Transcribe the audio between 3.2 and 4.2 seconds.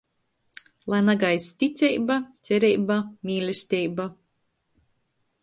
mīlesteiba!